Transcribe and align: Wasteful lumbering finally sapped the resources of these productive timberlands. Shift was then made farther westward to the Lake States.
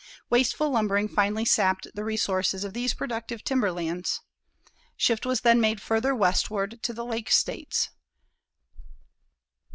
Wasteful 0.31 0.71
lumbering 0.71 1.07
finally 1.07 1.45
sapped 1.45 1.85
the 1.93 2.03
resources 2.03 2.63
of 2.63 2.73
these 2.73 2.95
productive 2.95 3.43
timberlands. 3.43 4.19
Shift 4.97 5.27
was 5.27 5.41
then 5.41 5.61
made 5.61 5.79
farther 5.79 6.15
westward 6.15 6.81
to 6.81 6.91
the 6.91 7.05
Lake 7.05 7.29
States. 7.29 7.89